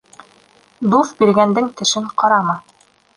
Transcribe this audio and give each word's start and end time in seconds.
Дуҫ 0.93 1.11
биргәндең 1.19 1.67
тешен 1.83 2.09
ҡарама. 2.23 2.57